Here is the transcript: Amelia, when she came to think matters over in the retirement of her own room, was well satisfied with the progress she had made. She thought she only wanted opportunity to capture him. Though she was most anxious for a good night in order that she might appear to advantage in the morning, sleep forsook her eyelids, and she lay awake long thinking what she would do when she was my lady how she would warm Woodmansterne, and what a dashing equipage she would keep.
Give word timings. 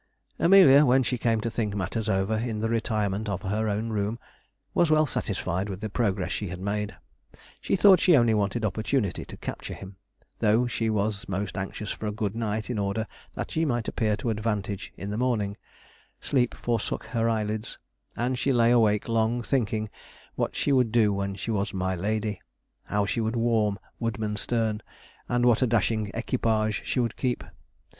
Amelia, 0.39 0.83
when 0.83 1.03
she 1.03 1.19
came 1.19 1.41
to 1.41 1.49
think 1.51 1.75
matters 1.75 2.09
over 2.09 2.35
in 2.35 2.59
the 2.59 2.69
retirement 2.69 3.29
of 3.29 3.43
her 3.43 3.69
own 3.69 3.89
room, 3.89 4.17
was 4.73 4.89
well 4.89 5.05
satisfied 5.05 5.69
with 5.69 5.79
the 5.79 5.91
progress 5.91 6.31
she 6.31 6.47
had 6.47 6.59
made. 6.59 6.95
She 7.61 7.75
thought 7.75 7.99
she 7.99 8.17
only 8.17 8.33
wanted 8.33 8.65
opportunity 8.65 9.25
to 9.25 9.37
capture 9.37 9.75
him. 9.75 9.97
Though 10.39 10.65
she 10.65 10.89
was 10.89 11.29
most 11.29 11.55
anxious 11.55 11.91
for 11.91 12.07
a 12.07 12.11
good 12.11 12.35
night 12.35 12.67
in 12.67 12.79
order 12.79 13.05
that 13.35 13.51
she 13.51 13.63
might 13.63 13.87
appear 13.87 14.17
to 14.17 14.31
advantage 14.31 14.91
in 14.97 15.11
the 15.11 15.19
morning, 15.19 15.55
sleep 16.19 16.55
forsook 16.55 17.03
her 17.03 17.29
eyelids, 17.29 17.77
and 18.17 18.39
she 18.39 18.51
lay 18.51 18.71
awake 18.71 19.07
long 19.07 19.43
thinking 19.43 19.87
what 20.33 20.55
she 20.55 20.71
would 20.71 20.91
do 20.91 21.13
when 21.13 21.35
she 21.35 21.51
was 21.51 21.75
my 21.75 21.93
lady 21.93 22.41
how 22.85 23.05
she 23.05 23.21
would 23.21 23.35
warm 23.35 23.77
Woodmansterne, 24.01 24.81
and 25.29 25.45
what 25.45 25.61
a 25.61 25.67
dashing 25.67 26.09
equipage 26.15 26.81
she 26.85 26.99
would 26.99 27.15
keep. 27.15 27.43